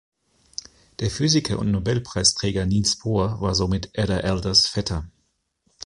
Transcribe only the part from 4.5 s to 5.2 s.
Vetter.